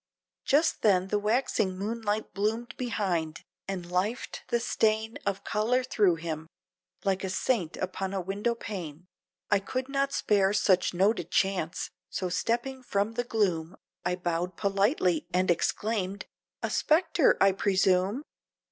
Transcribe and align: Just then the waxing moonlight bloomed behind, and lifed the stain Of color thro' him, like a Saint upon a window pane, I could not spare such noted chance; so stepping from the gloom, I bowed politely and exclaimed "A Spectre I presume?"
Just 0.45 0.81
then 0.81 1.09
the 1.09 1.19
waxing 1.19 1.77
moonlight 1.77 2.33
bloomed 2.33 2.75
behind, 2.75 3.43
and 3.67 3.85
lifed 3.85 4.41
the 4.47 4.59
stain 4.59 5.19
Of 5.27 5.43
color 5.43 5.83
thro' 5.83 6.15
him, 6.15 6.47
like 7.05 7.23
a 7.23 7.29
Saint 7.29 7.77
upon 7.77 8.11
a 8.11 8.19
window 8.19 8.55
pane, 8.55 9.05
I 9.51 9.59
could 9.59 9.87
not 9.89 10.11
spare 10.11 10.53
such 10.53 10.95
noted 10.95 11.29
chance; 11.29 11.91
so 12.09 12.29
stepping 12.29 12.81
from 12.81 13.11
the 13.13 13.23
gloom, 13.23 13.77
I 14.03 14.15
bowed 14.15 14.57
politely 14.57 15.27
and 15.35 15.51
exclaimed 15.51 16.25
"A 16.63 16.71
Spectre 16.71 17.37
I 17.39 17.51
presume?" 17.51 18.23